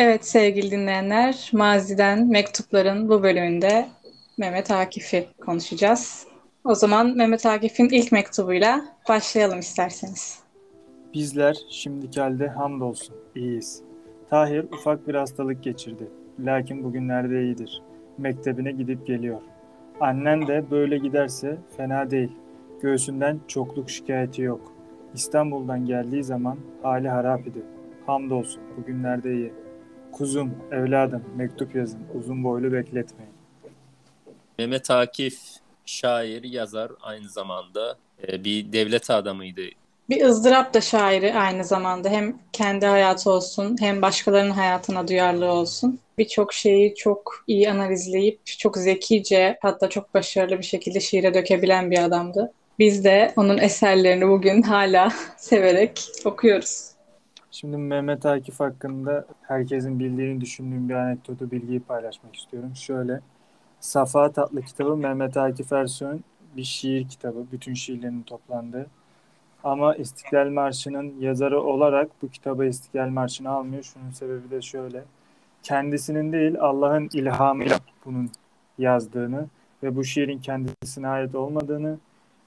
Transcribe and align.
Evet 0.00 0.26
sevgili 0.26 0.70
dinleyenler, 0.70 1.50
Mazi'den 1.52 2.28
Mektupların 2.28 3.08
bu 3.08 3.22
bölümünde 3.22 3.88
Mehmet 4.38 4.70
Akif'i 4.70 5.26
konuşacağız. 5.40 6.26
O 6.64 6.74
zaman 6.74 7.16
Mehmet 7.16 7.46
Akif'in 7.46 7.88
ilk 7.88 8.12
mektubuyla 8.12 8.84
başlayalım 9.08 9.58
isterseniz. 9.58 10.38
Bizler 11.14 11.56
şimdiki 11.70 12.20
halde 12.20 12.48
hamdolsun 12.48 13.16
iyiyiz. 13.34 13.82
Tahir 14.30 14.64
ufak 14.64 15.08
bir 15.08 15.14
hastalık 15.14 15.64
geçirdi. 15.64 16.08
Lakin 16.40 16.84
bugünlerde 16.84 17.42
iyidir. 17.42 17.82
Mektebine 18.18 18.72
gidip 18.72 19.06
geliyor. 19.06 19.40
Annen 20.00 20.46
de 20.46 20.70
böyle 20.70 20.98
giderse 20.98 21.58
fena 21.76 22.10
değil. 22.10 22.32
Göğsünden 22.82 23.40
çokluk 23.48 23.90
şikayeti 23.90 24.42
yok. 24.42 24.72
İstanbul'dan 25.14 25.86
geldiği 25.86 26.24
zaman 26.24 26.58
hali 26.82 27.08
harap 27.08 27.46
idi. 27.46 27.62
Hamdolsun 28.06 28.62
bugünlerde 28.76 29.34
iyi. 29.34 29.52
Kuzum, 30.12 30.54
evladım 30.72 31.24
mektup 31.36 31.74
yazın. 31.74 32.00
Uzun 32.14 32.44
boylu 32.44 32.72
bekletmeyin. 32.72 33.32
Mehmet 34.58 34.90
Akif 34.90 35.38
şair, 35.86 36.42
yazar 36.42 36.92
aynı 37.00 37.28
zamanda 37.28 37.98
e, 38.28 38.44
bir 38.44 38.72
devlet 38.72 39.10
adamıydı. 39.10 39.60
Bir 40.10 40.24
ızdırap 40.24 40.74
da 40.74 40.80
şairi 40.80 41.34
aynı 41.34 41.64
zamanda. 41.64 42.08
Hem 42.08 42.38
kendi 42.52 42.86
hayatı 42.86 43.30
olsun 43.30 43.76
hem 43.80 44.02
başkalarının 44.02 44.50
hayatına 44.50 45.08
duyarlı 45.08 45.46
olsun. 45.46 46.00
Birçok 46.18 46.52
şeyi 46.52 46.94
çok 46.94 47.44
iyi 47.46 47.70
analizleyip 47.70 48.46
çok 48.46 48.76
zekice 48.76 49.58
hatta 49.62 49.90
çok 49.90 50.14
başarılı 50.14 50.58
bir 50.58 50.62
şekilde 50.62 51.00
şiire 51.00 51.34
dökebilen 51.34 51.90
bir 51.90 51.98
adamdı. 51.98 52.52
Biz 52.78 53.04
de 53.04 53.32
onun 53.36 53.58
eserlerini 53.58 54.28
bugün 54.28 54.62
hala 54.62 55.12
severek 55.36 56.10
okuyoruz. 56.24 56.97
Şimdi 57.50 57.76
Mehmet 57.76 58.26
Akif 58.26 58.60
hakkında 58.60 59.26
herkesin 59.42 59.98
bildiğini 59.98 60.40
düşündüğüm 60.40 60.88
bir 60.88 60.94
anekdotu, 60.94 61.50
bilgiyi 61.50 61.80
paylaşmak 61.80 62.36
istiyorum. 62.36 62.76
Şöyle, 62.76 63.20
Safa 63.80 64.22
adlı 64.22 64.62
kitabı 64.62 64.96
Mehmet 64.96 65.36
Akif 65.36 65.72
Ersoy'un 65.72 66.24
bir 66.56 66.64
şiir 66.64 67.08
kitabı, 67.08 67.46
bütün 67.52 67.74
şiirlerinin 67.74 68.22
toplandığı. 68.22 68.86
Ama 69.64 69.94
İstiklal 69.94 70.48
Marşı'nın 70.48 71.14
yazarı 71.20 71.62
olarak 71.62 72.10
bu 72.22 72.28
kitabı 72.28 72.66
İstiklal 72.66 73.08
Marşı'nı 73.08 73.50
almıyor. 73.50 73.82
Şunun 73.82 74.10
sebebi 74.10 74.50
de 74.50 74.62
şöyle. 74.62 75.04
Kendisinin 75.62 76.32
değil 76.32 76.56
Allah'ın 76.60 77.08
ilhamıyla 77.12 77.78
bunun 78.04 78.30
yazdığını 78.78 79.46
ve 79.82 79.96
bu 79.96 80.04
şiirin 80.04 80.38
kendisine 80.38 81.08
ait 81.08 81.34
olmadığını, 81.34 81.98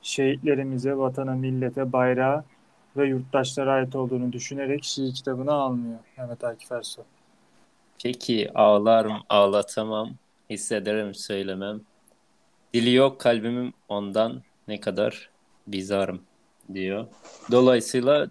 şehitlerimize, 0.01 0.97
vatana, 0.97 1.35
millete, 1.35 1.93
bayrağa 1.93 2.43
ve 2.97 3.07
yurttaşlara 3.07 3.71
ait 3.71 3.95
olduğunu 3.95 4.33
düşünerek 4.33 4.83
şiir 4.83 5.13
kitabını 5.13 5.51
almıyor 5.51 5.99
Mehmet 6.17 6.43
Akif 6.43 6.71
Ersoy. 6.71 7.05
Peki 8.03 8.51
ağlarım, 8.55 9.17
ağlatamam, 9.29 10.11
hissederim, 10.49 11.15
söylemem. 11.15 11.81
Dili 12.73 12.93
yok 12.93 13.19
kalbimim 13.19 13.73
ondan 13.89 14.41
ne 14.67 14.79
kadar 14.79 15.29
bizarım 15.67 16.21
diyor. 16.73 17.07
Dolayısıyla 17.51 18.27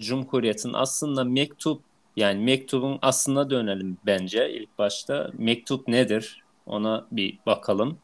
Cumhuriyet'in 0.00 0.72
aslında 0.72 1.24
mektup 1.24 1.82
yani 2.16 2.44
mektubun 2.44 2.98
aslına 3.02 3.50
dönelim 3.50 3.98
bence 4.06 4.52
ilk 4.52 4.78
başta. 4.78 5.30
Mektup 5.38 5.88
nedir? 5.88 6.42
Ona 6.66 7.06
bir 7.12 7.38
bakalım. 7.46 7.98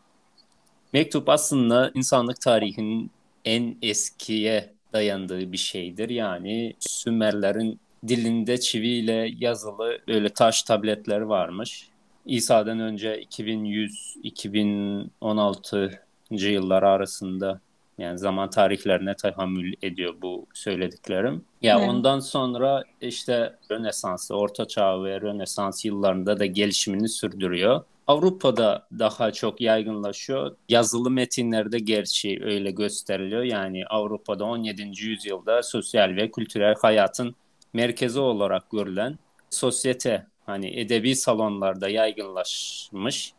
Mektup 0.92 1.28
aslında 1.28 1.90
insanlık 1.94 2.40
tarihinin 2.40 3.10
en 3.44 3.76
eskiye 3.82 4.72
dayandığı 4.92 5.52
bir 5.52 5.56
şeydir. 5.56 6.08
Yani 6.08 6.74
Sümerlerin 6.78 7.80
dilinde 8.08 8.60
çiviyle 8.60 9.30
yazılı 9.38 9.98
böyle 10.08 10.28
taş 10.28 10.62
tabletler 10.62 11.20
varmış. 11.20 11.88
İsa'dan 12.26 12.80
önce 12.80 13.22
2100-2016 13.22 15.98
yıllar 16.30 16.82
arasında 16.82 17.60
yani 17.98 18.18
zaman 18.18 18.50
tarihlerine 18.50 19.14
tahammül 19.14 19.74
ediyor 19.82 20.14
bu 20.22 20.46
söylediklerim. 20.54 21.44
Ya 21.62 21.78
evet. 21.78 21.88
ondan 21.88 22.20
sonra 22.20 22.84
işte 23.00 23.56
Rönesans'ı, 23.70 24.34
Orta 24.34 24.68
Çağ 24.68 25.04
ve 25.04 25.20
Rönesans 25.20 25.84
yıllarında 25.84 26.38
da 26.38 26.46
gelişimini 26.46 27.08
sürdürüyor. 27.08 27.84
Avrupa'da 28.12 28.86
daha 28.98 29.32
çok 29.32 29.60
yaygınlaşıyor. 29.60 30.56
Yazılı 30.68 31.10
metinlerde 31.10 31.78
gerçi 31.78 32.40
öyle 32.44 32.70
gösteriliyor. 32.70 33.42
Yani 33.42 33.86
Avrupa'da 33.86 34.44
17. 34.44 34.82
yüzyılda 34.82 35.62
sosyal 35.62 36.16
ve 36.16 36.30
kültürel 36.30 36.74
hayatın 36.82 37.34
merkezi 37.72 38.20
olarak 38.20 38.70
görülen 38.70 39.18
sosyete 39.50 40.26
hani 40.46 40.80
edebi 40.80 41.16
salonlarda 41.16 41.88
yaygınlaşmış. 41.88 43.32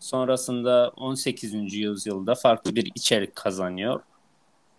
Sonrasında 0.00 0.92
18. 0.96 1.74
yüzyılda 1.74 2.34
farklı 2.34 2.76
bir 2.76 2.92
içerik 2.94 3.36
kazanıyor. 3.36 4.00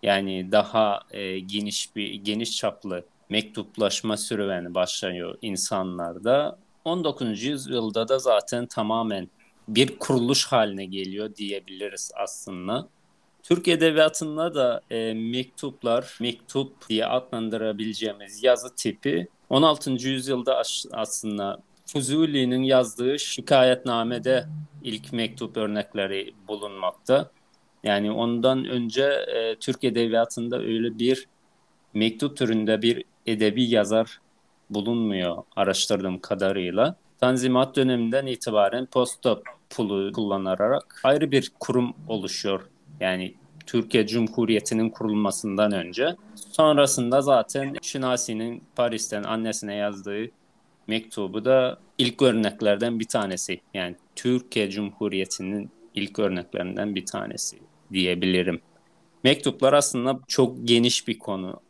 Yani 0.02 0.52
daha 0.52 1.00
e, 1.10 1.38
geniş 1.38 1.96
bir 1.96 2.14
geniş 2.14 2.56
çaplı 2.56 3.04
mektuplaşma 3.28 4.16
serüveni 4.16 4.74
başlıyor 4.74 5.38
insanlarda. 5.42 6.58
19. 6.84 7.42
yüzyılda 7.42 8.08
da 8.08 8.18
zaten 8.18 8.66
tamamen 8.66 9.28
bir 9.68 9.98
kuruluş 9.98 10.46
haline 10.46 10.84
geliyor 10.84 11.36
diyebiliriz 11.36 12.10
aslında. 12.14 12.88
Türk 13.42 13.68
Edebiyatı'nda 13.68 14.54
da 14.54 14.80
e, 14.90 15.14
mektuplar, 15.14 16.18
mektup 16.20 16.88
diye 16.88 17.06
adlandırabileceğimiz 17.06 18.42
yazı 18.44 18.74
tipi 18.74 19.28
16. 19.50 19.90
yüzyılda 19.90 20.62
aslında 20.92 21.62
Fuzuli'nin 21.86 22.62
yazdığı 22.62 23.18
şikayetnamede 23.18 24.46
ilk 24.82 25.12
mektup 25.12 25.56
örnekleri 25.56 26.34
bulunmakta. 26.48 27.30
Yani 27.84 28.10
ondan 28.10 28.64
önce 28.64 29.04
e, 29.04 29.56
Türk 29.56 29.84
Edebiyatı'nda 29.84 30.58
öyle 30.58 30.98
bir 30.98 31.28
mektup 31.94 32.36
türünde 32.36 32.82
bir 32.82 33.04
edebi 33.26 33.64
yazar 33.64 34.18
bulunmuyor 34.70 35.42
araştırdığım 35.56 36.18
kadarıyla. 36.18 36.96
Tanzimat 37.20 37.76
döneminden 37.76 38.26
itibaren 38.26 38.86
posta 38.86 39.40
pulu 39.70 40.12
kullanarak 40.12 41.00
ayrı 41.04 41.30
bir 41.30 41.52
kurum 41.60 41.94
oluşuyor. 42.08 42.60
Yani 43.00 43.34
Türkiye 43.66 44.06
Cumhuriyeti'nin 44.06 44.90
kurulmasından 44.90 45.72
önce. 45.72 46.16
Sonrasında 46.34 47.22
zaten 47.22 47.74
Şinasi'nin 47.82 48.62
Paris'ten 48.76 49.22
annesine 49.22 49.74
yazdığı 49.74 50.26
mektubu 50.86 51.44
da 51.44 51.78
ilk 51.98 52.22
örneklerden 52.22 53.00
bir 53.00 53.08
tanesi. 53.08 53.60
Yani 53.74 53.96
Türkiye 54.16 54.70
Cumhuriyeti'nin 54.70 55.70
ilk 55.94 56.18
örneklerinden 56.18 56.94
bir 56.94 57.06
tanesi 57.06 57.58
diyebilirim. 57.92 58.60
Mektuplar 59.24 59.72
aslında 59.72 60.20
çok 60.28 60.56
geniş 60.64 61.08
bir 61.08 61.18
konu. 61.18 61.60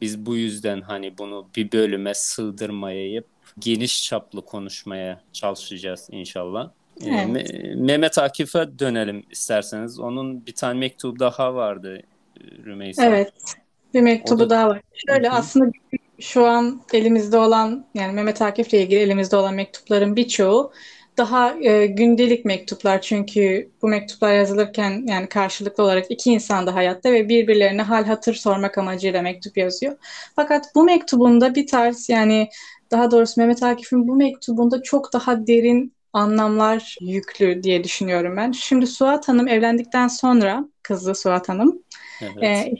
Biz 0.00 0.26
bu 0.26 0.36
yüzden 0.36 0.80
hani 0.80 1.18
bunu 1.18 1.48
bir 1.56 1.72
bölüme 1.72 2.14
sığdırmayıp 2.14 3.26
geniş 3.58 4.04
çaplı 4.04 4.44
konuşmaya 4.44 5.20
çalışacağız 5.32 6.08
inşallah. 6.10 6.70
Ee, 7.04 7.10
evet. 7.10 7.50
Mehmet 7.76 8.18
Akif'e 8.18 8.78
dönelim 8.78 9.24
isterseniz. 9.30 10.00
Onun 10.00 10.46
bir 10.46 10.54
tane 10.54 10.78
mektubu 10.78 11.18
daha 11.18 11.54
vardı 11.54 12.02
Rümeysa. 12.64 13.04
Evet. 13.04 13.32
Bir 13.94 14.00
mektubu 14.00 14.40
da... 14.40 14.50
daha 14.50 14.68
var. 14.68 14.80
Şöyle 15.06 15.28
Hı-hı. 15.28 15.36
aslında 15.36 15.72
şu 16.18 16.46
an 16.46 16.82
elimizde 16.92 17.38
olan 17.38 17.86
yani 17.94 18.12
Mehmet 18.12 18.42
Akif'le 18.42 18.72
ilgili 18.72 19.00
elimizde 19.00 19.36
olan 19.36 19.54
mektupların 19.54 20.16
birçoğu 20.16 20.72
daha 21.20 21.54
e, 21.60 21.86
gündelik 21.86 22.44
mektuplar 22.44 23.00
çünkü 23.00 23.70
bu 23.82 23.88
mektuplar 23.88 24.34
yazılırken 24.34 25.04
yani 25.06 25.28
karşılıklı 25.28 25.84
olarak 25.84 26.10
iki 26.10 26.30
insan 26.32 26.66
da 26.66 26.74
hayatta 26.74 27.12
ve 27.12 27.28
birbirlerine 27.28 27.82
hal 27.82 28.04
hatır 28.04 28.34
sormak 28.34 28.78
amacıyla 28.78 29.22
mektup 29.22 29.56
yazıyor. 29.56 29.96
Fakat 30.36 30.74
bu 30.74 30.84
mektubunda 30.84 31.54
bir 31.54 31.66
tarz 31.66 32.08
yani 32.08 32.48
daha 32.90 33.10
doğrusu 33.10 33.40
Mehmet 33.40 33.62
Akif'in 33.62 34.08
bu 34.08 34.16
mektubunda 34.16 34.82
çok 34.82 35.12
daha 35.12 35.46
derin 35.46 35.92
anlamlar 36.12 36.96
yüklü 37.00 37.62
diye 37.62 37.84
düşünüyorum 37.84 38.36
ben. 38.36 38.52
Şimdi 38.52 38.86
Suat 38.86 39.28
Hanım 39.28 39.48
evlendikten 39.48 40.08
sonra 40.08 40.68
kızı 40.82 41.14
Suat 41.14 41.48
Hanım 41.48 41.82
evet. 42.22 42.44
e, 42.44 42.74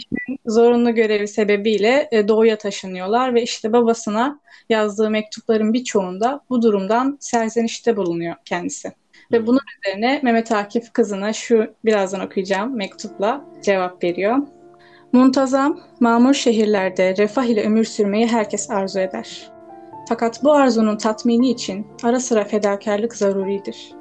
zorunlu 0.46 0.94
görevi 0.94 1.28
sebebiyle 1.28 2.08
e, 2.12 2.28
doğuya 2.28 2.58
taşınıyorlar 2.58 3.34
ve 3.34 3.42
işte 3.42 3.72
babasına 3.72 4.40
yazdığı 4.68 5.10
mektupların 5.10 5.72
birçoğunda 5.72 6.40
bu 6.50 6.62
durumdan 6.62 7.16
serzenişte 7.20 7.96
bulunuyor 7.96 8.34
kendisi. 8.44 8.92
Ve 9.32 9.46
bunun 9.46 9.60
üzerine 9.78 10.20
Mehmet 10.22 10.52
Akif 10.52 10.92
kızına 10.92 11.32
şu 11.32 11.74
birazdan 11.84 12.20
okuyacağım 12.20 12.76
mektupla 12.76 13.44
cevap 13.62 14.04
veriyor. 14.04 14.38
Muntazam, 15.12 15.80
mamur 16.00 16.34
şehirlerde 16.34 17.16
refah 17.16 17.44
ile 17.44 17.64
ömür 17.64 17.84
sürmeyi 17.84 18.26
herkes 18.26 18.70
arzu 18.70 19.00
eder. 19.00 19.50
Fakat 20.08 20.44
bu 20.44 20.52
arzunun 20.52 20.96
tatmini 20.96 21.50
için 21.50 21.86
ara 22.02 22.20
sıra 22.20 22.44
fedakarlık 22.44 23.16
zaruridir. 23.16 23.99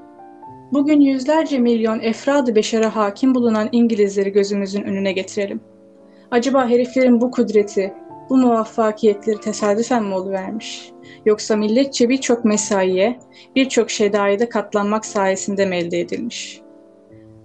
Bugün 0.73 0.99
yüzlerce 0.99 1.57
milyon 1.57 1.99
efradı 1.99 2.55
beşere 2.55 2.85
hakim 2.85 3.35
bulunan 3.35 3.69
İngilizleri 3.71 4.31
gözümüzün 4.31 4.83
önüne 4.83 5.11
getirelim. 5.11 5.61
Acaba 6.31 6.69
heriflerin 6.69 7.21
bu 7.21 7.31
kudreti, 7.31 7.93
bu 8.29 8.37
muvaffakiyetleri 8.37 9.39
tesadüfen 9.39 10.03
mi 10.03 10.15
oluvermiş? 10.15 10.91
Yoksa 11.25 11.55
milletçe 11.55 12.09
birçok 12.09 12.45
mesaiye, 12.45 13.19
birçok 13.55 13.89
şedayede 13.89 14.49
katlanmak 14.49 15.05
sayesinde 15.05 15.65
mi 15.65 15.75
elde 15.75 15.99
edilmiş? 15.99 16.61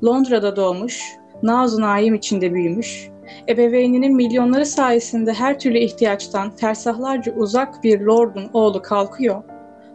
Londra'da 0.05 0.57
doğmuş, 0.57 1.03
Nazun 1.43 1.83
Naim 1.83 2.15
içinde 2.15 2.55
büyümüş, 2.55 3.09
ebeveyninin 3.49 4.15
milyonları 4.15 4.67
sayesinde 4.67 5.33
her 5.33 5.59
türlü 5.59 5.79
ihtiyaçtan 5.79 6.57
fersahlarca 6.57 7.35
uzak 7.35 7.85
bir 7.85 8.01
lordun 8.01 8.51
oğlu 8.53 8.83
kalkıyor, 8.83 9.43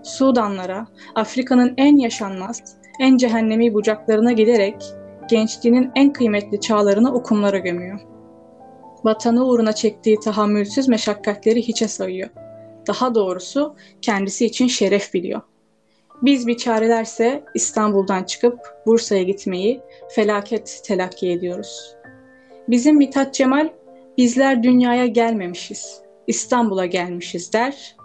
Sudanlara, 0.03 0.87
Afrika'nın 1.15 1.73
en 1.77 1.97
yaşanmaz, 1.97 2.78
en 2.99 3.17
cehennemi 3.17 3.73
bucaklarına 3.73 4.31
giderek 4.31 4.75
gençliğinin 5.29 5.91
en 5.95 6.13
kıymetli 6.13 6.59
çağlarını 6.59 7.13
okumlara 7.13 7.57
gömüyor. 7.57 7.99
Vatanı 9.03 9.45
uğruna 9.45 9.73
çektiği 9.73 10.19
tahammülsüz 10.19 10.87
meşakkatleri 10.87 11.61
hiçe 11.61 11.87
sayıyor. 11.87 12.29
Daha 12.87 13.15
doğrusu 13.15 13.75
kendisi 14.01 14.45
için 14.45 14.67
şeref 14.67 15.13
biliyor. 15.13 15.41
Biz 16.21 16.47
bir 16.47 16.57
çarelerse 16.57 17.43
İstanbul'dan 17.55 18.23
çıkıp 18.23 18.59
Bursa'ya 18.85 19.23
gitmeyi 19.23 19.81
felaket 20.09 20.81
telakki 20.85 21.29
ediyoruz. 21.29 21.95
Bizim 22.67 22.97
Mithat 22.97 23.33
Cemal 23.33 23.69
bizler 24.17 24.63
dünyaya 24.63 25.05
gelmemişiz, 25.05 26.01
İstanbul'a 26.27 26.85
gelmişiz 26.85 27.53
der 27.53 27.95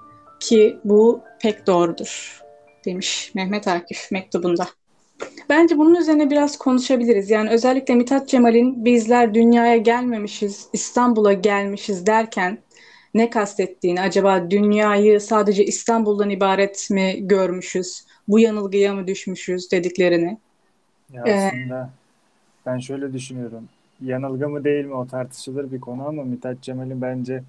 ki 0.40 0.76
bu 0.84 1.20
pek 1.42 1.66
doğrudur 1.66 2.42
demiş 2.84 3.32
Mehmet 3.34 3.68
Akif 3.68 4.12
mektubunda. 4.12 4.66
Bence 5.48 5.78
bunun 5.78 5.94
üzerine 5.94 6.30
biraz 6.30 6.58
konuşabiliriz. 6.58 7.30
Yani 7.30 7.50
özellikle 7.50 7.94
Mithat 7.94 8.28
Cemal'in 8.28 8.84
bizler 8.84 9.34
dünyaya 9.34 9.76
gelmemişiz, 9.76 10.68
İstanbul'a 10.72 11.32
gelmişiz 11.32 12.06
derken 12.06 12.58
ne 13.14 13.30
kastettiğini, 13.30 14.00
acaba 14.00 14.50
dünyayı 14.50 15.20
sadece 15.20 15.64
İstanbul'dan 15.64 16.30
ibaret 16.30 16.90
mi 16.90 17.14
görmüşüz, 17.20 18.06
bu 18.28 18.38
yanılgıya 18.38 18.94
mı 18.94 19.06
düşmüşüz 19.06 19.72
dediklerini. 19.72 20.38
Ya 21.12 21.24
ee, 21.26 21.32
aslında 21.32 21.90
ben 22.66 22.78
şöyle 22.78 23.12
düşünüyorum. 23.12 23.68
Yanılgı 24.02 24.48
mı 24.48 24.64
değil 24.64 24.84
mi 24.84 24.94
o 24.94 25.06
tartışılır 25.06 25.72
bir 25.72 25.80
konu 25.80 26.06
ama 26.06 26.24
Mithat 26.24 26.62
Cemal'in 26.62 27.02
bence 27.02 27.42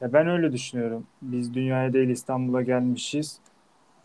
ya 0.00 0.12
ben 0.12 0.28
öyle 0.28 0.52
düşünüyorum. 0.52 1.06
Biz 1.22 1.54
dünyaya 1.54 1.92
değil 1.92 2.08
İstanbul'a 2.08 2.62
gelmişiz 2.62 3.38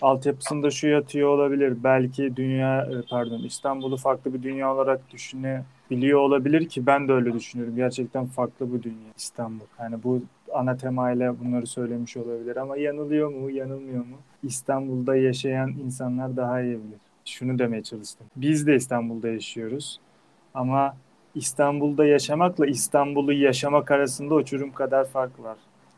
altyapısında 0.01 0.71
şu 0.71 0.87
yatıyor 0.87 1.29
olabilir. 1.29 1.77
Belki 1.83 2.35
dünya 2.35 2.81
e, 2.81 3.01
pardon 3.09 3.43
İstanbul'u 3.43 3.97
farklı 3.97 4.33
bir 4.33 4.43
dünya 4.43 4.73
olarak 4.73 5.11
düşünebiliyor 5.11 6.19
olabilir 6.19 6.69
ki 6.69 6.85
ben 6.85 7.07
de 7.07 7.13
öyle 7.13 7.33
düşünüyorum. 7.33 7.75
Gerçekten 7.75 8.25
farklı 8.25 8.73
bir 8.73 8.83
dünya 8.83 9.13
İstanbul. 9.17 9.65
Yani 9.79 10.03
bu 10.03 10.21
ana 10.53 10.77
temayla 10.77 11.39
bunları 11.39 11.67
söylemiş 11.67 12.17
olabilir 12.17 12.55
ama 12.55 12.77
yanılıyor 12.77 13.29
mu, 13.29 13.51
yanılmıyor 13.51 14.05
mu? 14.05 14.17
İstanbul'da 14.43 15.15
yaşayan 15.15 15.69
insanlar 15.85 16.37
daha 16.37 16.61
iyi 16.61 16.73
bilir. 16.73 16.99
Şunu 17.25 17.59
demeye 17.59 17.83
çalıştım. 17.83 18.27
Biz 18.35 18.67
de 18.67 18.75
İstanbul'da 18.75 19.29
yaşıyoruz 19.29 19.99
ama 20.53 20.95
İstanbul'da 21.35 22.05
yaşamakla 22.05 22.65
İstanbul'u 22.65 23.33
yaşamak 23.33 23.91
arasında 23.91 24.35
uçurum 24.35 24.71
kadar 24.71 25.05
fark 25.05 25.43
var. 25.43 25.57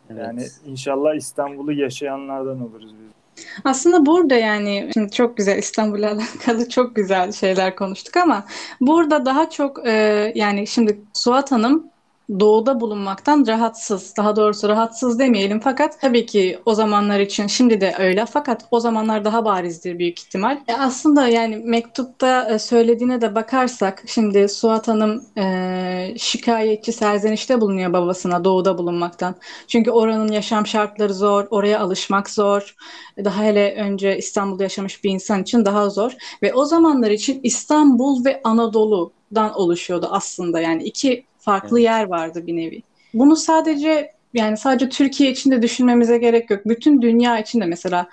Evet. 0.09 0.21
Yani 0.23 0.43
inşallah 0.65 1.15
İstanbul'u 1.15 1.71
yaşayanlardan 1.71 2.61
oluruz 2.61 2.95
biz. 3.03 3.20
Aslında 3.63 4.05
burada 4.05 4.35
yani 4.35 4.89
şimdi 4.93 5.11
çok 5.11 5.37
güzel 5.37 5.57
İstanbul'la 5.57 6.11
alakalı 6.11 6.69
çok 6.69 6.95
güzel 6.95 7.31
şeyler 7.31 7.75
konuştuk 7.75 8.17
ama 8.17 8.45
burada 8.81 9.25
daha 9.25 9.49
çok 9.49 9.87
e, 9.87 10.31
yani 10.35 10.67
şimdi 10.67 11.01
Suat 11.13 11.51
Hanım 11.51 11.90
doğuda 12.39 12.79
bulunmaktan 12.79 13.47
rahatsız. 13.47 14.13
Daha 14.17 14.35
doğrusu 14.35 14.69
rahatsız 14.69 15.19
demeyelim 15.19 15.59
fakat 15.59 16.01
tabii 16.01 16.25
ki 16.25 16.59
o 16.65 16.73
zamanlar 16.73 17.19
için 17.19 17.47
şimdi 17.47 17.81
de 17.81 17.95
öyle 17.99 18.25
fakat 18.25 18.65
o 18.71 18.79
zamanlar 18.79 19.25
daha 19.25 19.45
barizdir 19.45 19.99
büyük 19.99 20.19
ihtimal. 20.19 20.59
E 20.67 20.73
aslında 20.73 21.27
yani 21.27 21.55
mektupta 21.55 22.49
e, 22.49 22.59
söylediğine 22.59 23.21
de 23.21 23.35
bakarsak 23.35 24.03
şimdi 24.07 24.49
Suat 24.49 24.87
Hanım 24.87 25.23
e, 25.37 26.13
şikayetçi 26.17 26.91
serzenişte 26.91 27.61
bulunuyor 27.61 27.93
babasına 27.93 28.43
doğuda 28.43 28.77
bulunmaktan. 28.77 29.35
Çünkü 29.67 29.91
oranın 29.91 30.31
yaşam 30.31 30.67
şartları 30.67 31.13
zor, 31.13 31.47
oraya 31.49 31.79
alışmak 31.79 32.29
zor. 32.29 32.75
Daha 33.23 33.43
hele 33.43 33.75
önce 33.75 34.17
İstanbul'da 34.17 34.63
yaşamış 34.63 35.03
bir 35.03 35.09
insan 35.09 35.41
için 35.41 35.65
daha 35.65 35.89
zor 35.89 36.11
ve 36.43 36.53
o 36.53 36.65
zamanlar 36.65 37.11
için 37.11 37.39
İstanbul 37.43 38.25
ve 38.25 38.41
Anadolu'dan 38.43 39.53
oluşuyordu 39.53 40.07
aslında 40.11 40.59
yani 40.59 40.83
iki 40.83 41.30
farklı 41.41 41.79
evet. 41.79 41.85
yer 41.85 42.05
vardı 42.05 42.47
bir 42.47 42.55
nevi. 42.55 42.83
Bunu 43.13 43.35
sadece 43.35 44.11
yani 44.33 44.57
sadece 44.57 44.89
Türkiye 44.89 45.31
için 45.31 45.51
de 45.51 45.61
düşünmemize 45.61 46.17
gerek 46.17 46.49
yok. 46.49 46.59
Bütün 46.65 47.01
dünya 47.01 47.39
için 47.39 47.61
de 47.61 47.65
mesela 47.65 48.07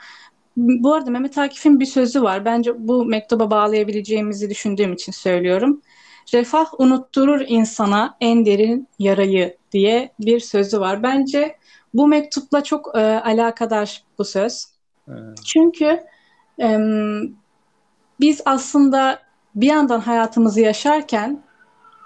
bu 0.57 0.95
arada 0.95 1.11
Mehmet 1.11 1.39
Akif'in 1.39 1.81
bir 1.81 1.87
sözü 1.87 2.23
var. 2.23 2.45
Bence 2.45 2.89
bu 2.89 3.05
mektuba 3.05 3.51
bağlayabileceğimizi 3.51 4.51
düşündüğüm 4.51 4.93
için 4.93 5.13
söylüyorum. 5.13 5.83
Refah 6.35 6.81
unutturur 6.81 7.41
insana 7.49 8.17
en 8.21 8.47
derin 8.47 8.89
yarayı 8.99 9.57
diye 9.73 10.13
bir 10.21 10.41
sözü 10.41 10.81
var. 10.81 11.03
Bence 11.03 11.57
bu 11.95 12.09
mektupla 12.09 12.65
çok 12.65 12.91
e, 12.95 13.01
alakadar 13.01 14.03
bu 14.19 14.25
söz. 14.25 14.67
Evet. 15.09 15.39
Çünkü 15.45 16.01
e, 16.61 16.79
biz 18.21 18.41
aslında 18.45 19.19
bir 19.55 19.67
yandan 19.67 20.01
hayatımızı 20.01 20.61
yaşarken 20.61 21.43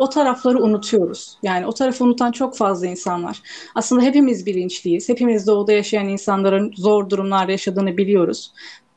o 0.03 0.09
tarafları 0.09 0.63
unutuyoruz. 0.63 1.39
Yani 1.43 1.67
o 1.67 1.73
tarafı 1.73 2.05
unutan 2.05 2.33
çok 2.33 2.57
fazla 2.57 2.87
insan 2.87 3.25
var. 3.25 3.43
Aslında 3.75 4.03
hepimiz 4.03 4.47
bilinçliyiz. 4.47 5.09
Hepimiz 5.09 5.47
doğuda 5.47 5.73
yaşayan 5.73 6.09
insanların 6.09 6.73
zor 6.77 7.11
durumlarda 7.11 7.53
yaşadığını 7.53 7.97
biliyoruz. 7.97 8.53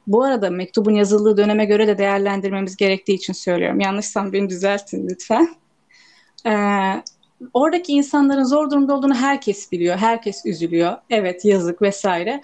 Bu 0.07 0.23
arada 0.23 0.49
mektubun 0.49 0.91
yazıldığı 0.91 1.37
döneme 1.37 1.65
göre 1.65 1.87
de 1.87 1.97
değerlendirmemiz 1.97 2.75
gerektiği 2.75 3.13
için 3.13 3.33
söylüyorum. 3.33 3.79
Yanlışsam 3.79 4.33
beni 4.33 4.49
düzeltin 4.49 5.07
lütfen. 5.09 5.55
Ee, 6.45 7.03
oradaki 7.53 7.93
insanların 7.93 8.43
zor 8.43 8.71
durumda 8.71 8.93
olduğunu 8.93 9.15
herkes 9.15 9.71
biliyor. 9.71 9.97
Herkes 9.97 10.45
üzülüyor. 10.45 10.97
Evet 11.09 11.45
yazık 11.45 11.81
vesaire. 11.81 12.41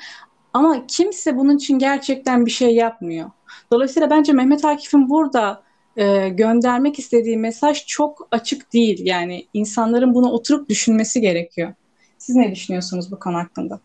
Ama 0.54 0.88
kimse 0.88 1.38
bunun 1.38 1.58
için 1.58 1.80
gerçekten 1.80 2.46
bir 2.46 2.52
şey 2.52 2.76
yapmıyor. 2.76 3.32
Dolayısıyla 3.72 4.10
bence 4.10 4.34
Mehmet 4.34 4.66
Akif'in 4.66 5.10
burada 5.10 5.64
e, 5.98 6.30
göndermek 6.30 7.00
istediği 7.00 7.38
mesaj 7.38 7.86
çok 7.86 8.28
açık 8.32 8.74
değil. 8.74 9.06
Yani 9.06 9.46
insanların 9.54 10.14
bunu 10.14 10.32
oturup 10.32 10.70
düşünmesi 10.70 11.22
gerekiyor. 11.22 11.74
Siz 12.18 12.36
ne 12.36 12.52
düşünüyorsunuz 12.52 13.12
bu 13.12 13.20
konu 13.20 13.38
hakkında? 13.38 13.80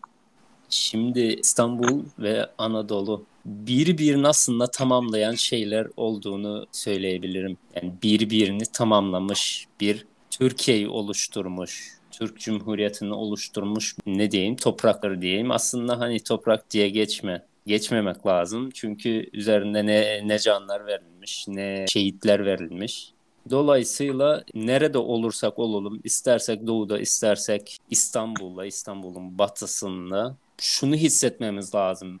Şimdi 0.69 1.19
İstanbul 1.19 2.03
ve 2.19 2.45
Anadolu 2.57 3.25
birbirini 3.45 4.27
aslında 4.27 4.71
tamamlayan 4.71 5.35
şeyler 5.35 5.87
olduğunu 5.97 6.65
söyleyebilirim. 6.71 7.57
Yani 7.75 7.93
birbirini 8.03 8.63
tamamlamış 8.73 9.67
bir 9.79 10.05
Türkiye'yi 10.29 10.87
oluşturmuş, 10.87 11.97
Türk 12.11 12.39
Cumhuriyeti'ni 12.39 13.13
oluşturmuş 13.13 13.95
ne 14.05 14.31
diyeyim 14.31 14.55
toprakları 14.55 15.21
diyeyim. 15.21 15.51
Aslında 15.51 15.99
hani 15.99 16.19
toprak 16.19 16.71
diye 16.71 16.89
geçme 16.89 17.45
geçmemek 17.65 18.27
lazım. 18.27 18.69
Çünkü 18.73 19.29
üzerinde 19.33 19.85
ne, 19.85 20.27
ne 20.27 20.39
canlar 20.39 20.85
verilmiş, 20.87 21.16
ne 21.47 21.85
şehitler 21.89 22.45
verilmiş. 22.45 23.11
Dolayısıyla 23.49 24.43
nerede 24.53 24.97
olursak 24.97 25.59
olalım, 25.59 26.01
istersek 26.03 26.67
doğuda, 26.67 26.99
istersek 26.99 27.77
İstanbul'da, 27.89 28.65
İstanbul'un 28.65 29.37
batısında 29.37 30.35
şunu 30.57 30.95
hissetmemiz 30.95 31.75
lazım 31.75 32.19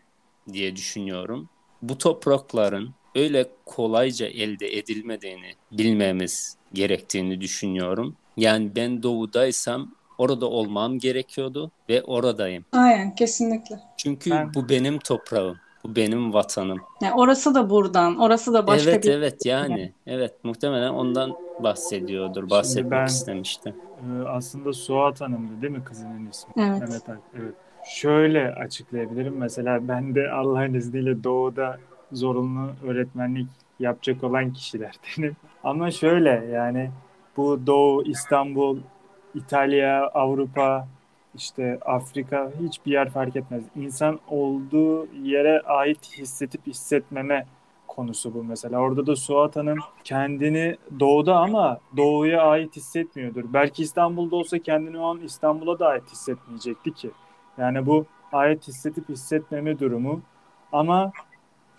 diye 0.53 0.75
düşünüyorum. 0.75 1.49
Bu 1.81 1.97
toprakların 1.97 2.93
öyle 3.15 3.45
kolayca 3.65 4.27
elde 4.27 4.77
edilmediğini 4.77 5.53
bilmemiz 5.71 6.57
gerektiğini 6.73 7.41
düşünüyorum. 7.41 8.15
Yani 8.37 8.75
ben 8.75 9.03
doğudaysam 9.03 9.95
orada 10.17 10.45
olmam 10.45 10.99
gerekiyordu 10.99 11.71
ve 11.89 12.03
oradayım. 12.03 12.65
Aynen 12.71 13.15
kesinlikle. 13.15 13.79
Çünkü 13.97 14.31
ben... 14.31 14.53
bu 14.53 14.69
benim 14.69 14.99
toprağım. 14.99 15.57
Bu 15.87 15.95
benim 15.95 16.33
vatanım. 16.33 16.79
Yani 17.01 17.13
orası 17.13 17.55
da 17.55 17.69
buradan, 17.69 18.17
orası 18.17 18.53
da 18.53 18.67
başka 18.67 18.91
evet, 18.91 19.03
bir... 19.03 19.09
Evet 19.11 19.33
evet 19.33 19.45
yani. 19.45 19.93
Evet 20.07 20.33
muhtemelen 20.43 20.89
ondan 20.89 21.37
bahsediyordur, 21.59 22.49
bahsetmek 22.49 22.91
ben, 22.91 23.05
istemişti. 23.05 23.75
E, 23.99 24.27
aslında 24.27 24.73
Suat 24.73 25.21
Hanım'dı 25.21 25.61
değil 25.61 25.73
mi 25.73 25.83
kızının 25.83 26.29
ismi? 26.29 26.53
Evet. 26.57 26.83
Evet, 26.89 27.19
evet. 27.39 27.53
Şöyle 27.87 28.51
açıklayabilirim. 28.51 29.37
Mesela 29.37 29.87
ben 29.87 30.15
de 30.15 30.31
Allah'ın 30.31 30.73
izniyle 30.73 31.23
doğuda 31.23 31.77
zorunlu 32.11 32.69
öğretmenlik 32.87 33.47
yapacak 33.79 34.23
olan 34.23 34.53
kişilerdenim. 34.53 35.35
Ama 35.63 35.91
şöyle 35.91 36.29
yani 36.53 36.91
bu 37.37 37.67
Doğu, 37.67 38.03
İstanbul, 38.03 38.79
İtalya, 39.35 40.07
Avrupa, 40.07 40.87
işte 41.37 41.79
Afrika 41.85 42.51
hiçbir 42.61 42.91
yer 42.91 43.09
fark 43.09 43.35
etmez. 43.35 43.63
İnsan 43.75 44.19
olduğu 44.27 45.07
yere 45.23 45.61
ait 45.61 46.17
hissetip 46.17 46.67
hissetmeme 46.67 47.45
konusu 47.87 48.33
bu 48.33 48.43
mesela. 48.43 48.79
Orada 48.79 49.07
da 49.07 49.15
Suat 49.15 49.55
Hanım 49.55 49.77
kendini 50.03 50.77
doğuda 50.99 51.37
ama 51.37 51.79
doğuya 51.97 52.41
ait 52.41 52.75
hissetmiyordur. 52.75 53.43
Belki 53.53 53.83
İstanbul'da 53.83 54.35
olsa 54.35 54.59
kendini 54.59 54.99
o 54.99 55.05
an 55.05 55.19
İstanbul'a 55.19 55.79
da 55.79 55.87
ait 55.87 56.11
hissetmeyecekti 56.11 56.93
ki. 56.93 57.11
Yani 57.57 57.85
bu 57.85 58.05
ait 58.31 58.67
hissedip 58.67 59.09
hissetmeme 59.09 59.79
durumu. 59.79 60.21
Ama 60.71 61.11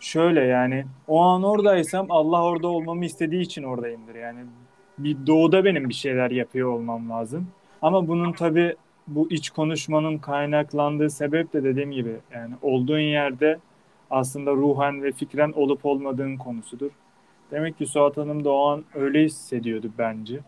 şöyle 0.01 0.41
yani 0.41 0.85
o 1.09 1.21
an 1.21 1.43
oradaysam 1.43 2.07
Allah 2.11 2.43
orada 2.43 2.69
olmamı 2.69 3.05
istediği 3.05 3.41
için 3.41 3.63
oradayımdır. 3.63 4.15
Yani 4.15 4.41
bir 4.99 5.27
doğuda 5.27 5.65
benim 5.65 5.89
bir 5.89 5.95
şeyler 5.95 6.31
yapıyor 6.31 6.69
olmam 6.69 7.11
lazım. 7.11 7.49
Ama 7.83 8.09
bunun 8.09 8.33
tabii 8.33 8.77
bu 9.09 9.31
iç 9.31 9.51
konuşmanın 9.51 10.19
kaynaklandığı 10.19 11.11
sebep 11.11 11.53
de 11.53 11.65
dediğim 11.65 11.93
gibi 11.93 12.17
yani 12.35 12.55
olduğun 12.63 12.99
yerde 12.99 13.59
aslında 14.11 14.51
ruhen 14.53 15.03
ve 15.03 15.13
fikren 15.13 15.53
olup 15.53 15.87
olmadığın 15.87 16.37
konusudur. 16.37 16.91
Demek 17.51 17.79
ki 17.79 17.87
Suat 17.87 18.17
Hanım 18.17 18.45
da 18.45 18.51
o 18.51 18.69
an 18.69 18.85
öyle 18.95 19.25
hissediyordu 19.25 19.91
bence. 19.99 20.41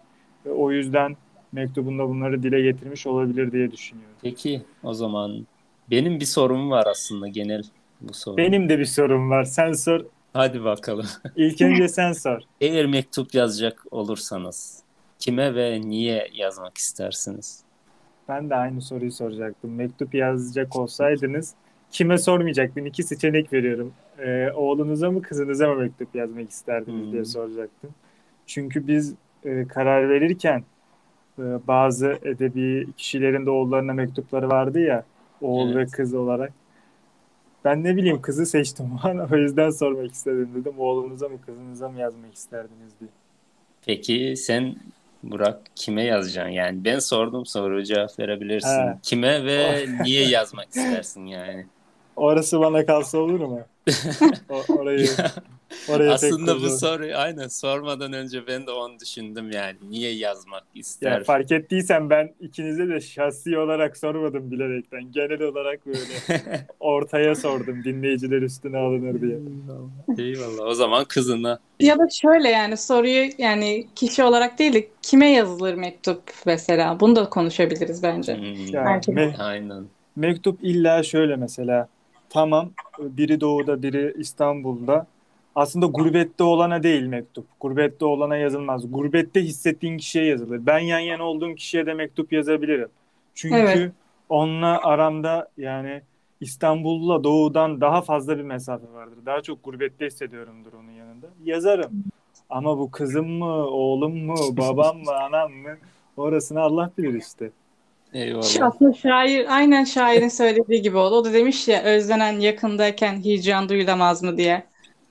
Ve 0.47 0.51
o 0.51 0.73
yüzden 0.73 1.17
mektubunda 1.53 2.09
bunları 2.09 2.43
dile 2.43 2.63
getirmiş 2.63 3.07
olabilir 3.07 3.53
diye 3.53 3.71
düşünüyorum. 3.73 4.17
Peki 4.23 4.63
o 4.83 4.95
zaman 4.95 5.47
benim 5.91 6.21
bir 6.21 6.25
sorum 6.25 6.71
var 6.71 6.87
aslında 6.87 7.29
genel 7.29 7.63
bu 8.01 8.15
soru. 8.15 8.37
Benim 8.37 8.69
de 8.69 8.79
bir 8.79 8.85
sorum 8.85 9.31
var. 9.31 9.45
Sen 9.45 9.73
sor. 9.73 10.01
Hadi 10.33 10.65
bakalım. 10.65 11.07
İlk 11.37 11.63
önce 11.63 11.89
sen 11.89 12.13
sor. 12.13 12.41
Eğer 12.61 12.87
mektup 12.87 13.35
yazacak 13.35 13.83
olursanız 13.91 14.83
kime 15.19 15.55
ve 15.55 15.81
niye 15.81 16.29
yazmak 16.33 16.79
istersiniz? 16.79 17.65
Ben 18.31 18.51
de 18.51 18.55
aynı 18.55 18.81
soruyu 18.81 19.13
soracaktım. 19.13 19.75
Mektup 19.75 20.15
yazacak 20.15 20.77
olsaydınız 20.77 21.55
kime 21.91 22.19
sormayacaktım? 22.19 22.87
İki 22.87 23.03
seçenek 23.03 23.53
veriyorum. 23.53 23.93
Ee, 24.19 24.51
oğlunuza 24.55 25.11
mı 25.11 25.23
kızınıza 25.23 25.69
mı 25.69 25.75
mektup 25.81 26.15
yazmak 26.15 26.51
isterdiniz 26.51 27.05
hmm. 27.05 27.13
diye 27.13 27.25
soracaktım. 27.25 27.91
Çünkü 28.47 28.87
biz 28.87 29.15
e, 29.45 29.67
karar 29.69 30.09
verirken 30.09 30.65
e, 31.39 31.43
bazı 31.69 32.19
edebi 32.23 32.87
kişilerin 32.97 33.47
de 33.47 33.51
oğullarına 33.51 33.93
mektupları 33.93 34.49
vardı 34.49 34.81
ya 34.81 35.05
oğul 35.41 35.73
evet. 35.73 35.89
ve 35.89 35.97
kız 35.97 36.15
olarak. 36.15 36.53
Ben 37.65 37.85
ne 37.85 37.97
bileyim 37.97 38.23
kızı 38.23 38.47
seçtim 38.47 38.87
o 39.33 39.37
yüzden 39.37 39.71
sormak 39.71 40.13
istedim 40.13 40.49
dedim. 40.55 40.75
Oğlunuza 40.79 41.29
mı 41.29 41.41
kızınıza 41.47 41.89
mı 41.89 41.99
yazmak 41.99 42.35
isterdiniz 42.35 43.01
diye. 43.01 43.11
Peki 43.87 44.35
sen 44.37 44.75
Burak 45.23 45.61
kime 45.77 46.05
yazacaksın? 46.05 46.53
Yani 46.53 46.85
ben 46.85 46.99
sordum 46.99 47.47
soru 47.47 47.85
cevap 47.85 48.19
verebilirsin. 48.19 48.69
He. 48.69 48.99
Kime 49.03 49.45
ve 49.45 49.87
niye 50.03 50.29
yazmak 50.29 50.69
istersin 50.69 51.27
yani? 51.27 51.67
Orası 52.17 52.61
bana 52.61 52.87
kalsa 52.87 53.19
olur 53.19 53.41
mu? 53.41 53.61
o, 54.49 54.73
orayı 54.73 55.09
Oraya 55.89 56.13
Aslında 56.13 56.63
bu 56.63 56.71
soruyu 56.71 57.17
aynen 57.17 57.49
sormadan 57.49 58.13
önce 58.13 58.47
ben 58.47 58.67
de 58.67 58.71
onu 58.71 59.01
düşündüm 59.01 59.51
yani. 59.51 59.77
Niye 59.91 60.13
yazmak 60.13 60.65
ister? 60.75 61.19
Ya 61.19 61.25
fark 61.25 61.53
ettiysen 61.53 62.11
ben 62.11 62.35
ikinize 62.41 62.89
de 62.89 63.01
şahsi 63.01 63.59
olarak 63.59 63.97
sormadım 63.97 64.51
bilerekten. 64.51 65.13
Genel 65.13 65.43
olarak 65.43 65.87
böyle 65.87 66.15
ortaya 66.81 67.35
sordum 67.35 67.85
dinleyiciler 67.85 68.43
üstüne 68.43 68.79
alınır 68.79 69.21
diye. 69.21 69.39
Eyvallah. 70.19 70.67
O 70.67 70.75
zaman 70.75 71.05
kızına. 71.05 71.59
Ya 71.81 71.99
da 71.99 72.09
şöyle 72.11 72.49
yani 72.49 72.77
soruyu 72.77 73.31
yani 73.39 73.87
kişi 73.95 74.25
olarak 74.25 74.59
değil 74.59 74.73
de 74.73 74.89
kime 75.03 75.31
yazılır 75.31 75.75
mektup 75.75 76.23
mesela? 76.47 77.01
Bunu 77.01 77.17
da 77.17 77.29
konuşabiliriz 77.31 78.03
bence. 78.03 78.37
Hmm. 78.37 78.75
Yani, 78.75 79.01
me- 79.03 79.37
aynen. 79.39 79.85
Mektup 80.17 80.65
illa 80.65 81.03
şöyle 81.03 81.37
mesela. 81.37 81.89
Tamam 82.31 82.71
biri 82.99 83.41
doğuda 83.41 83.83
biri 83.83 84.15
İstanbul'da 84.19 85.07
aslında 85.61 85.87
gurbette 85.87 86.45
olana 86.45 86.83
değil 86.83 87.03
mektup. 87.03 87.47
Gurbette 87.61 88.05
olana 88.05 88.37
yazılmaz. 88.37 88.93
Gurbette 88.93 89.41
hissettiğin 89.41 89.99
kişiye 89.99 90.25
yazılır. 90.25 90.67
Ben 90.67 90.79
yan 90.79 90.99
yana 90.99 91.25
olduğum 91.25 91.55
kişiye 91.55 91.87
de 91.87 91.95
mektup 91.95 92.33
yazabilirim. 92.33 92.89
Çünkü 93.35 93.57
evet. 93.57 93.93
onunla 94.29 94.81
aramda 94.83 95.49
yani 95.59 96.03
İstanbul'la 96.41 97.25
doğudan 97.25 97.81
daha 97.81 98.03
fazla 98.03 98.39
bir 98.39 98.43
mesafe 98.43 98.93
vardır. 98.93 99.19
Daha 99.27 99.41
çok 99.41 99.65
gurbette 99.65 100.07
hissediyorumdur 100.07 100.73
onun 100.73 100.91
yanında. 100.91 101.27
Yazarım. 101.45 102.05
Ama 102.51 102.79
bu 102.79 102.91
kızım 102.91 103.29
mı, 103.29 103.55
oğlum 103.67 104.17
mu, 104.27 104.37
babam 104.51 104.99
mı, 104.99 105.15
anam 105.15 105.53
mı? 105.53 105.77
Orasını 106.17 106.61
Allah 106.61 106.91
bilir 106.99 107.15
işte. 107.15 107.51
Eyvallah. 108.13 108.63
Aslında 108.63 108.93
şair 108.93 109.57
aynen 109.57 109.85
şairin 109.85 110.29
söylediği 110.29 110.83
gibi 110.83 110.97
oldu. 110.97 111.15
O 111.15 111.25
da 111.25 111.33
demiş 111.33 111.69
ya 111.69 111.83
özlenen 111.83 112.41
yakındayken 112.41 113.17
hicran 113.17 113.69
duyulamaz 113.69 114.23
mı 114.23 114.37
diye. 114.37 114.70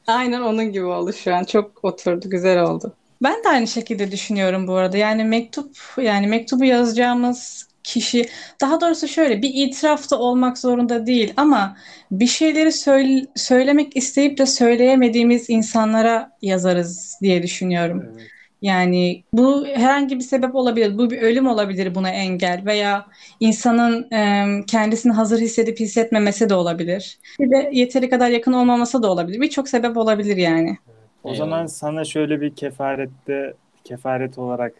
Aynen 0.09 0.41
onun 0.41 0.71
gibi 0.71 0.85
oldu 0.85 1.13
şu 1.13 1.35
an. 1.35 1.43
Çok 1.43 1.85
oturdu, 1.85 2.29
güzel 2.29 2.63
oldu. 2.63 2.93
Ben 3.23 3.43
de 3.43 3.49
aynı 3.49 3.67
şekilde 3.67 4.11
düşünüyorum 4.11 4.67
bu 4.67 4.73
arada. 4.73 4.97
Yani 4.97 5.23
mektup, 5.23 5.77
yani 5.97 6.27
mektubu 6.27 6.65
yazacağımız 6.65 7.69
kişi, 7.83 8.29
daha 8.61 8.81
doğrusu 8.81 9.07
şöyle 9.07 9.41
bir 9.41 9.51
itiraf 9.53 10.11
da 10.11 10.19
olmak 10.19 10.57
zorunda 10.57 11.05
değil 11.05 11.33
ama 11.37 11.77
bir 12.11 12.27
şeyleri 12.27 12.71
söyle, 12.71 13.25
söylemek 13.35 13.97
isteyip 13.97 14.37
de 14.37 14.45
söyleyemediğimiz 14.45 15.49
insanlara 15.49 16.31
yazarız 16.41 17.17
diye 17.21 17.43
düşünüyorum. 17.43 18.03
Evet. 18.13 18.38
Yani 18.61 19.23
bu 19.33 19.65
herhangi 19.67 20.15
bir 20.15 20.23
sebep 20.23 20.55
olabilir. 20.55 20.97
Bu 20.97 21.09
bir 21.09 21.21
ölüm 21.21 21.47
olabilir 21.47 21.95
buna 21.95 22.09
engel 22.09 22.61
veya 22.65 23.05
insanın 23.39 24.11
e, 24.11 24.45
kendisini 24.67 25.13
hazır 25.13 25.39
hissedip 25.39 25.79
hissetmemesi 25.79 26.49
de 26.49 26.55
olabilir. 26.55 27.19
Bir 27.39 27.51
de 27.51 27.69
yeteri 27.73 28.09
kadar 28.09 28.29
yakın 28.29 28.53
olmaması 28.53 29.03
da 29.03 29.11
olabilir. 29.11 29.41
Birçok 29.41 29.69
sebep 29.69 29.97
olabilir 29.97 30.37
yani. 30.37 30.77
O 31.23 31.35
zaman 31.35 31.65
sana 31.65 32.05
şöyle 32.05 32.41
bir 32.41 32.55
kefarette 32.55 33.53
kefaret 33.83 34.37
olarak 34.37 34.73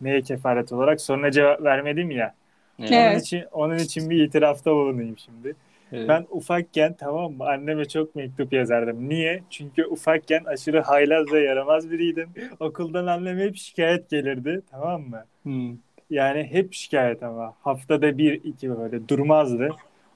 neye 0.00 0.22
kefaret 0.22 0.72
olarak 0.72 1.00
soruna 1.00 1.30
cevap 1.30 1.62
vermedim 1.62 2.10
ya. 2.10 2.34
Evet. 2.78 2.92
Onun 2.92 3.18
için 3.18 3.44
onun 3.52 3.78
için 3.78 4.10
bir 4.10 4.24
itirafta 4.24 4.70
bulunayım 4.70 5.18
şimdi. 5.18 5.56
Evet. 5.92 6.08
Ben 6.08 6.26
ufakken 6.30 6.94
tamam 6.98 7.32
mı 7.32 7.44
anneme 7.44 7.84
çok 7.84 8.14
mektup 8.14 8.52
yazardım. 8.52 9.08
Niye? 9.08 9.42
Çünkü 9.50 9.84
ufakken 9.84 10.44
aşırı 10.44 10.80
haylaz 10.80 11.32
ve 11.32 11.40
yaramaz 11.40 11.90
biriydim. 11.90 12.28
Okuldan 12.60 13.06
anneme 13.06 13.44
hep 13.44 13.56
şikayet 13.56 14.10
gelirdi 14.10 14.62
tamam 14.70 15.02
mı? 15.02 15.24
Hmm. 15.42 15.76
Yani 16.10 16.48
hep 16.50 16.72
şikayet 16.72 17.22
ama 17.22 17.54
haftada 17.62 18.18
bir 18.18 18.32
iki 18.32 18.70
böyle 18.70 19.08
durmazdı. 19.08 19.68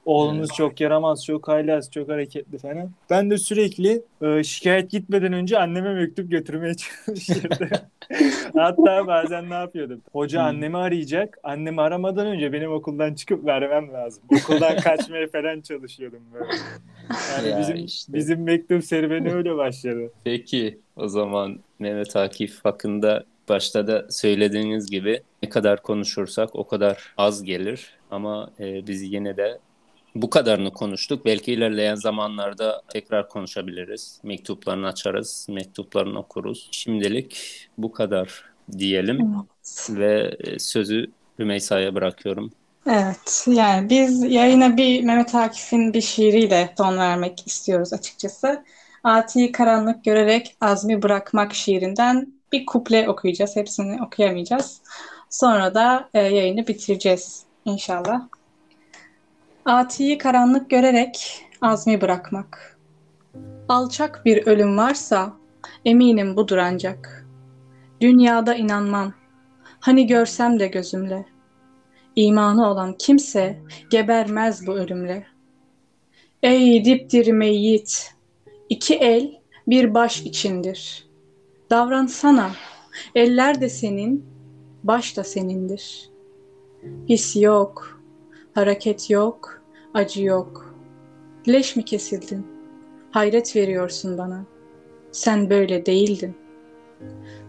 Oğlunuz 0.05 0.49
çok 0.57 0.81
yaramaz, 0.81 1.25
çok 1.25 1.47
haylaz, 1.47 1.91
çok 1.91 2.09
hareketli 2.09 2.57
falan. 2.57 2.91
Ben 3.09 3.29
de 3.29 3.37
sürekli 3.37 4.01
e, 4.21 4.43
şikayet 4.43 4.91
gitmeden 4.91 5.33
önce 5.33 5.59
anneme 5.59 5.93
mektup 5.93 6.31
götürmeye 6.31 6.73
çalışırdım. 7.05 7.69
Hatta 8.55 9.07
bazen 9.07 9.49
ne 9.49 9.53
yapıyordum? 9.53 10.01
Hoca 10.11 10.39
hmm. 10.39 10.47
annemi 10.47 10.77
arayacak. 10.77 11.37
Annemi 11.43 11.81
aramadan 11.81 12.27
önce 12.27 12.53
benim 12.53 12.71
okuldan 12.71 13.13
çıkıp 13.13 13.45
vermem 13.45 13.93
lazım. 13.93 14.23
Okuldan 14.41 14.77
kaçmaya 14.83 15.27
falan 15.27 15.61
çalışıyordum 15.61 16.21
böyle. 16.33 16.51
Yani 17.35 17.49
ya 17.49 17.59
bizim 17.59 17.85
işte. 17.85 18.13
bizim 18.13 18.43
mektup 18.43 18.83
serüveni 18.83 19.33
öyle 19.33 19.57
başladı. 19.57 20.11
Peki 20.23 20.79
o 20.95 21.07
zaman 21.07 21.59
Mehmet 21.79 22.15
Akif 22.15 22.65
hakkında 22.65 23.23
başta 23.49 23.87
da 23.87 24.07
söylediğiniz 24.09 24.91
gibi 24.91 25.21
ne 25.43 25.49
kadar 25.49 25.81
konuşursak 25.81 26.55
o 26.55 26.67
kadar 26.67 27.13
az 27.17 27.43
gelir 27.43 27.97
ama 28.11 28.51
e, 28.59 28.87
biz 28.87 29.01
yine 29.01 29.37
de 29.37 29.59
bu 30.21 30.29
kadarını 30.29 30.71
konuştuk. 30.73 31.25
Belki 31.25 31.53
ilerleyen 31.53 31.95
zamanlarda 31.95 32.81
tekrar 32.89 33.29
konuşabiliriz. 33.29 34.19
Mektuplarını 34.23 34.87
açarız, 34.87 35.47
mektuplarını 35.49 36.19
okuruz. 36.19 36.67
Şimdilik 36.71 37.37
bu 37.77 37.91
kadar 37.91 38.43
diyelim 38.77 39.19
evet. 39.19 39.89
ve 39.89 40.37
e, 40.39 40.59
sözü 40.59 41.11
Rümeysa'ya 41.39 41.95
bırakıyorum. 41.95 42.51
Evet, 42.87 43.45
yani 43.47 43.89
biz 43.89 44.23
yayına 44.23 44.77
bir 44.77 45.03
Mehmet 45.03 45.35
Akif'in 45.35 45.93
bir 45.93 46.01
şiiriyle 46.01 46.73
son 46.77 46.97
vermek 46.97 47.47
istiyoruz 47.47 47.93
açıkçası. 47.93 48.63
Ati'yi 49.03 49.51
karanlık 49.51 50.03
görerek 50.03 50.55
azmi 50.61 51.01
bırakmak 51.01 51.53
şiirinden 51.53 52.33
bir 52.51 52.65
kuple 52.65 53.09
okuyacağız. 53.09 53.55
Hepsini 53.55 54.03
okuyamayacağız. 54.03 54.81
Sonra 55.29 55.73
da 55.73 56.09
e, 56.13 56.19
yayını 56.19 56.67
bitireceğiz 56.67 57.43
inşallah. 57.65 58.21
Atiyi 59.69 60.17
karanlık 60.17 60.69
görerek 60.69 61.45
azmi 61.61 62.01
bırakmak. 62.01 62.79
Alçak 63.67 64.25
bir 64.25 64.47
ölüm 64.47 64.77
varsa 64.77 65.33
eminim 65.85 66.35
budur 66.35 66.57
ancak. 66.57 67.27
Dünyada 68.01 68.55
inanmam. 68.55 69.13
Hani 69.79 70.07
görsem 70.07 70.59
de 70.59 70.67
gözümle. 70.67 71.25
İmanı 72.15 72.69
olan 72.69 72.93
kimse 72.93 73.61
gebermez 73.89 74.67
bu 74.67 74.71
ölümle. 74.71 75.25
Ey 76.43 76.85
dipdiri 76.85 77.33
meyyit, 77.33 78.13
iki 78.69 78.95
el 78.95 79.41
bir 79.67 79.93
baş 79.93 80.21
içindir. 80.21 81.07
Davransana, 81.69 82.51
eller 83.15 83.61
de 83.61 83.69
senin, 83.69 84.25
baş 84.83 85.17
da 85.17 85.23
senindir. 85.23 86.09
His 87.09 87.35
yok, 87.35 87.99
Hareket 88.55 89.09
yok, 89.09 89.58
acı 89.93 90.23
yok. 90.23 90.75
Leş 91.47 91.75
mi 91.75 91.85
kesildin? 91.85 92.47
Hayret 93.11 93.55
veriyorsun 93.55 94.17
bana. 94.17 94.45
sen 95.11 95.49
böyle 95.49 95.85
değildin. 95.85 96.35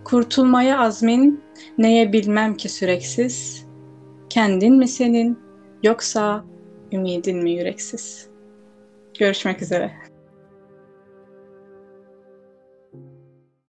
Kurtulmaya 0.04 0.78
azmin 0.78 1.40
neye 1.78 2.12
bilmem 2.12 2.54
ki 2.54 2.68
süreksiz. 2.68 3.66
Kendin 4.30 4.76
mi 4.76 4.88
senin 4.88 5.38
yoksa 5.82 6.44
ümidin 6.92 7.42
mi 7.42 7.52
yüreksiz? 7.52 8.28
Görüşmek 9.18 9.62
üzere. 9.62 10.09